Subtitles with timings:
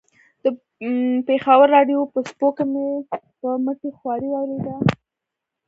[0.43, 0.45] د
[1.27, 2.85] پېښور راډیو په څپو کې مې
[3.39, 4.75] په مټې خوارۍ واورېده.